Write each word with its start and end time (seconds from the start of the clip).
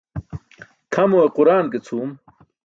Tʰamuwe 0.91 1.27
quraan 1.35 1.65
ke 1.71 1.77
cʰuum. 1.85 2.11